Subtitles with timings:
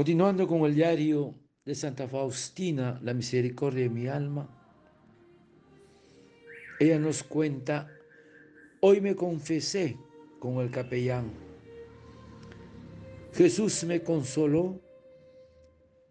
[0.00, 4.48] Continuando con el diario de Santa Faustina, La misericordia de mi alma,
[6.78, 7.86] ella nos cuenta,
[8.80, 9.98] hoy me confesé
[10.38, 11.30] con el capellán.
[13.34, 14.80] Jesús me consoló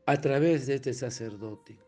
[0.05, 1.79] a través de este sacerdote.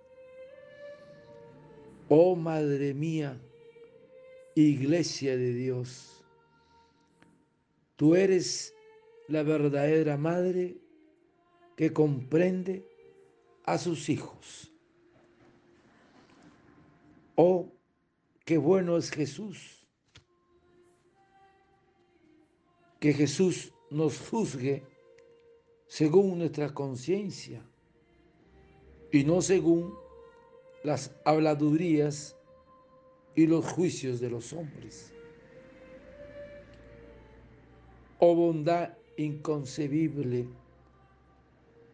[2.09, 3.39] Oh Madre mía,
[4.55, 6.25] Iglesia de Dios,
[7.95, 8.73] tú eres
[9.27, 10.81] la verdadera Madre
[11.81, 12.87] que comprende
[13.63, 14.71] a sus hijos.
[17.35, 17.71] Oh,
[18.45, 19.87] qué bueno es Jesús.
[22.99, 24.83] Que Jesús nos juzgue
[25.87, 27.65] según nuestra conciencia
[29.11, 29.95] y no según
[30.83, 32.37] las habladurías
[33.33, 35.11] y los juicios de los hombres.
[38.19, 40.47] Oh bondad inconcebible,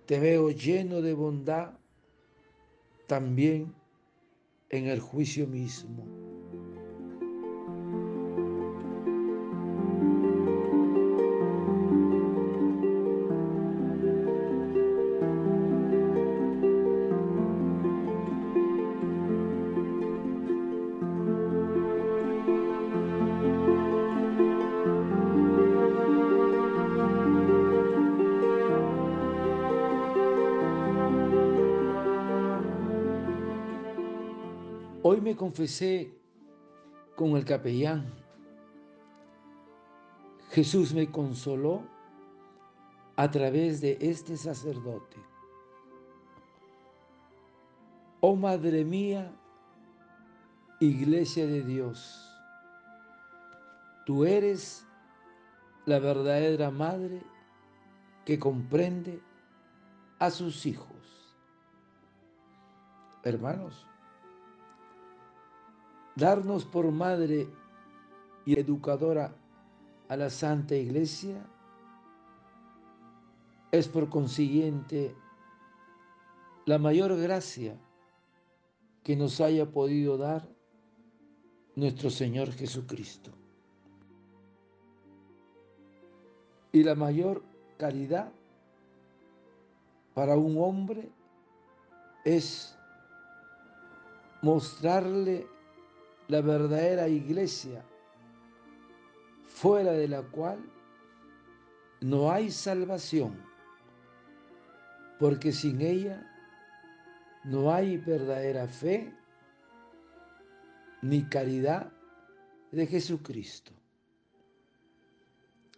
[0.08, 1.74] te veo lleno de bondad
[3.08, 3.74] también
[4.70, 6.17] en el juicio mismo.
[35.10, 36.14] Hoy me confesé
[37.16, 38.14] con el capellán.
[40.50, 41.82] Jesús me consoló
[43.16, 45.16] a través de este sacerdote.
[48.20, 49.34] Oh Madre mía,
[50.82, 52.30] Iglesia de Dios,
[54.06, 54.86] tú eres
[55.86, 57.24] la verdadera Madre
[58.26, 59.22] que comprende
[60.20, 61.34] a sus hijos.
[63.24, 63.88] Hermanos,
[66.18, 67.48] darnos por madre
[68.44, 69.36] y educadora
[70.10, 71.46] a la Santa Iglesia
[73.72, 75.16] es por consiguiente
[76.66, 77.78] la mayor gracia
[79.04, 80.50] que nos haya podido dar
[81.76, 83.32] nuestro Señor Jesucristo.
[86.72, 87.44] Y la mayor
[87.78, 88.32] caridad
[90.16, 91.12] para un hombre
[92.26, 92.76] es
[94.42, 95.48] mostrarle
[96.28, 97.84] la verdadera iglesia,
[99.46, 100.60] fuera de la cual
[102.02, 103.36] no hay salvación,
[105.20, 106.24] porque sin ella
[107.46, 109.14] no hay verdadera fe
[111.02, 111.92] ni caridad
[112.72, 113.72] de Jesucristo.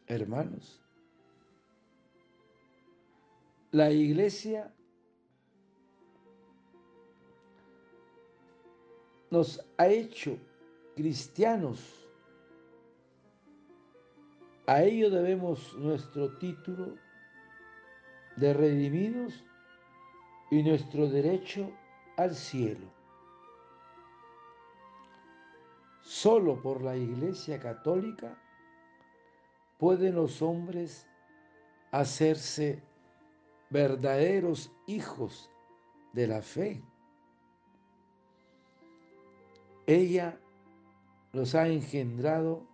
[0.08, 0.82] Hermanos,
[3.72, 4.74] la iglesia
[9.32, 10.38] nos ha hecho
[10.96, 12.08] cristianos.
[14.68, 16.96] A ello debemos nuestro título
[18.36, 19.44] de redimidos
[20.52, 21.72] y nuestro derecho
[22.18, 22.88] al cielo.
[26.02, 28.38] Solo por la Iglesia Católica
[29.78, 31.08] pueden los hombres
[31.92, 32.84] hacerse
[33.70, 35.50] verdaderos hijos
[36.14, 36.84] de la fe.
[39.90, 40.40] Ella
[41.34, 42.68] los ha engendrado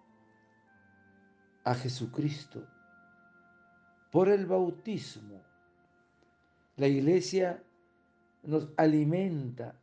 [1.64, 2.68] a Jesucristo
[4.12, 5.42] por el bautismo.
[6.76, 7.64] La iglesia
[8.44, 9.80] nos alimenta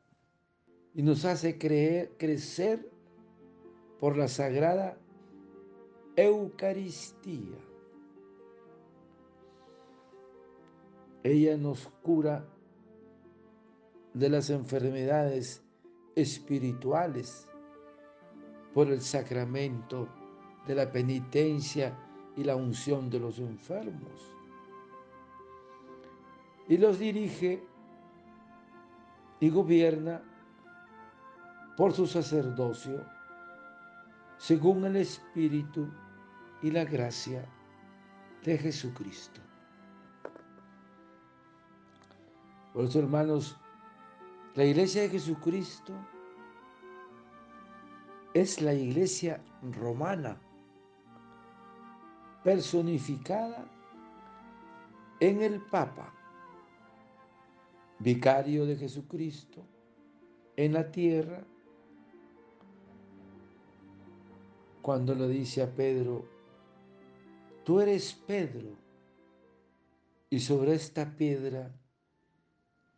[0.94, 2.86] y nos hace creer, crecer
[3.98, 4.98] por la sagrada
[6.16, 7.56] Eucaristía.
[11.22, 12.44] Ella nos cura
[14.12, 15.62] de las enfermedades
[16.14, 17.48] espirituales
[18.74, 20.08] por el sacramento
[20.66, 21.96] de la penitencia
[22.36, 24.34] y la unción de los enfermos.
[26.68, 27.62] Y los dirige
[29.40, 30.22] y gobierna
[31.76, 33.04] por su sacerdocio
[34.38, 35.88] según el Espíritu
[36.62, 37.44] y la gracia
[38.44, 39.40] de Jesucristo.
[42.72, 43.56] Por eso, hermanos,
[44.54, 45.94] la iglesia de Jesucristo
[48.34, 50.38] es la iglesia romana,
[52.44, 53.66] personificada
[55.20, 56.12] en el Papa,
[57.99, 59.62] vicario de Jesucristo
[60.56, 61.44] en la tierra,
[64.82, 66.26] cuando le dice a Pedro,
[67.64, 68.76] tú eres Pedro,
[70.28, 71.70] y sobre esta piedra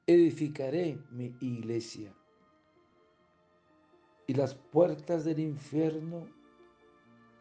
[0.07, 2.13] edificaré mi iglesia.
[4.27, 6.27] Y las puertas del infierno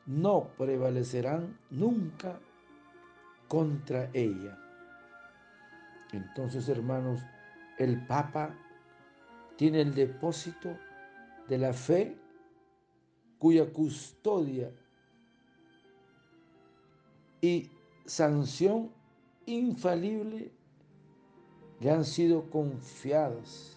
[0.05, 2.39] no prevalecerán nunca
[3.47, 4.57] contra ella.
[6.11, 7.21] Entonces, hermanos,
[7.79, 8.55] el Papa
[9.55, 10.77] tiene el depósito
[11.47, 12.17] de la fe
[13.39, 14.71] cuya custodia
[17.41, 17.69] y
[18.05, 18.91] sanción
[19.45, 20.51] infalible
[21.83, 23.75] le han sido confiadas.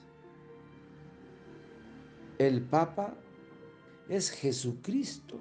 [2.39, 3.17] El Papa
[4.09, 5.41] es Jesucristo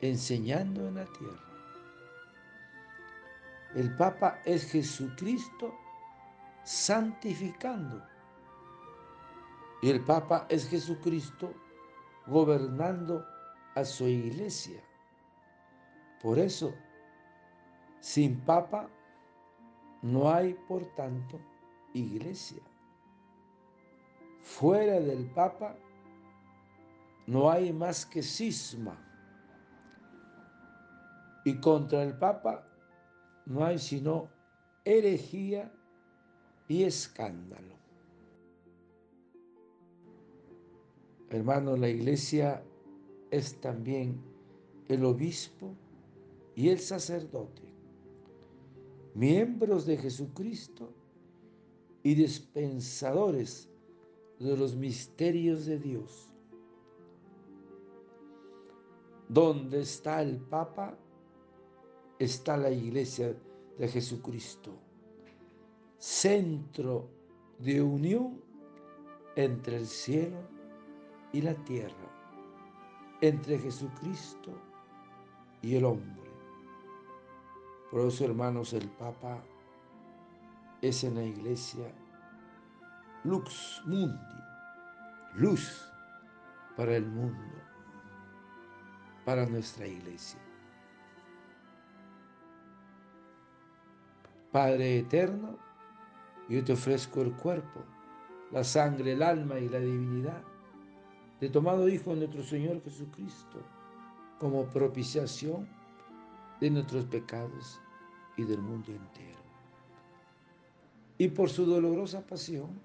[0.00, 1.44] enseñando en la tierra.
[3.76, 5.72] El Papa es Jesucristo
[6.64, 8.02] santificando.
[9.80, 11.54] Y el Papa es Jesucristo
[12.26, 13.24] gobernando
[13.76, 14.82] a su iglesia.
[16.20, 16.74] Por eso,
[18.00, 18.88] sin Papa
[20.02, 21.38] no hay, por tanto,
[21.98, 22.62] iglesia.
[24.42, 25.76] Fuera del Papa
[27.26, 28.96] no hay más que cisma.
[31.44, 32.66] Y contra el Papa
[33.46, 34.28] no hay sino
[34.84, 35.72] herejía
[36.68, 37.76] y escándalo.
[41.30, 42.62] Hermano, la iglesia
[43.30, 44.20] es también
[44.88, 45.74] el obispo
[46.54, 47.62] y el sacerdote,
[49.14, 50.92] miembros de Jesucristo
[52.06, 53.68] y dispensadores
[54.38, 56.28] de los misterios de Dios.
[59.28, 60.96] Donde está el Papa,
[62.20, 63.34] está la iglesia
[63.76, 64.72] de Jesucristo
[65.98, 67.08] centro
[67.58, 68.40] de unión
[69.34, 70.38] entre el cielo
[71.32, 72.08] y la tierra,
[73.20, 74.52] entre Jesucristo
[75.60, 76.30] y el hombre.
[77.90, 79.42] Por eso, hermanos, el Papa
[80.88, 81.92] es en la iglesia
[83.24, 84.18] lux mundi,
[85.34, 85.90] luz
[86.76, 87.54] para el mundo,
[89.24, 90.38] para nuestra iglesia.
[94.52, 95.58] Padre eterno,
[96.48, 97.84] yo te ofrezco el cuerpo,
[98.52, 100.42] la sangre, el alma y la divinidad
[101.40, 103.58] de tomado Hijo de nuestro Señor Jesucristo
[104.38, 105.68] como propiciación
[106.60, 107.80] de nuestros pecados
[108.36, 109.45] y del mundo entero.
[111.18, 112.80] Y por su dolorosa pasión,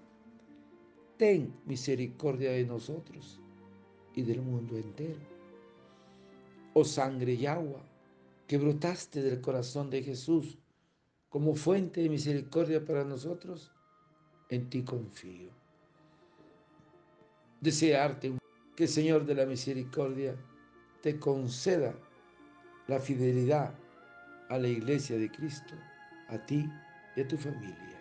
[1.17, 3.39] ten misericordia de nosotros
[4.15, 5.19] y del mundo entero.
[6.73, 7.83] Oh sangre y agua
[8.47, 10.57] que brotaste del corazón de Jesús
[11.29, 13.71] como fuente de misericordia para nosotros,
[14.49, 15.49] en ti confío.
[17.61, 18.33] Desearte
[18.75, 20.35] que el Señor de la misericordia
[21.01, 21.95] te conceda
[22.87, 23.73] la fidelidad
[24.49, 25.75] a la iglesia de Cristo,
[26.27, 26.65] a ti
[27.15, 28.00] y a tu familia.